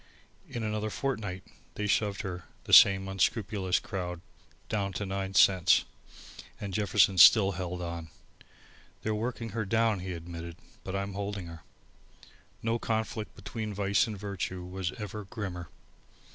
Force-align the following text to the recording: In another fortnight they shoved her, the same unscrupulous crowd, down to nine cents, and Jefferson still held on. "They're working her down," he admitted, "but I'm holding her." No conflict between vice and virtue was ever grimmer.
In 0.49 0.63
another 0.63 0.89
fortnight 0.89 1.43
they 1.75 1.85
shoved 1.85 2.23
her, 2.23 2.45
the 2.63 2.73
same 2.73 3.07
unscrupulous 3.07 3.79
crowd, 3.79 4.19
down 4.67 4.93
to 4.93 5.05
nine 5.05 5.35
cents, 5.35 5.85
and 6.59 6.73
Jefferson 6.73 7.19
still 7.19 7.51
held 7.51 7.83
on. 7.83 8.09
"They're 9.03 9.13
working 9.13 9.49
her 9.49 9.63
down," 9.63 9.99
he 9.99 10.13
admitted, 10.13 10.55
"but 10.83 10.95
I'm 10.95 11.13
holding 11.13 11.45
her." 11.45 11.61
No 12.63 12.79
conflict 12.79 13.35
between 13.35 13.75
vice 13.75 14.07
and 14.07 14.17
virtue 14.17 14.63
was 14.65 14.91
ever 14.93 15.25
grimmer. 15.25 15.69